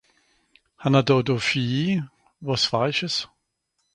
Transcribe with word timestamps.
hàn'r 0.81 1.03
dàdo 1.07 1.35
Vieh? 1.47 2.01
wàs 2.45 2.63
farisches? 2.71 3.15